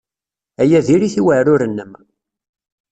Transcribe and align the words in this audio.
Aya 0.61 0.79
diri-t 0.87 1.15
i 1.19 1.21
uɛrur-nnem. 1.23 1.93